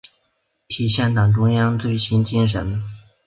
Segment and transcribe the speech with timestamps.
[0.67, 2.81] 体现党中央最新精神